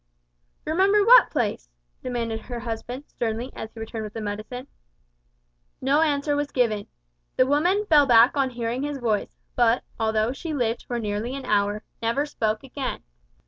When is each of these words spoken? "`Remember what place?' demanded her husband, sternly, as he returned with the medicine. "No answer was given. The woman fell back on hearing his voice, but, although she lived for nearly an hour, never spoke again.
"`Remember 0.65 1.05
what 1.05 1.29
place?' 1.29 1.69
demanded 2.01 2.39
her 2.41 2.61
husband, 2.61 3.03
sternly, 3.07 3.51
as 3.55 3.71
he 3.71 3.79
returned 3.79 4.03
with 4.03 4.15
the 4.15 4.19
medicine. 4.19 4.65
"No 5.79 6.01
answer 6.01 6.35
was 6.35 6.49
given. 6.49 6.87
The 7.35 7.45
woman 7.45 7.85
fell 7.85 8.07
back 8.07 8.35
on 8.35 8.49
hearing 8.49 8.81
his 8.81 8.97
voice, 8.97 9.37
but, 9.55 9.83
although 9.99 10.33
she 10.33 10.55
lived 10.55 10.85
for 10.87 10.97
nearly 10.97 11.35
an 11.35 11.45
hour, 11.45 11.83
never 12.01 12.25
spoke 12.25 12.63
again. 12.63 13.03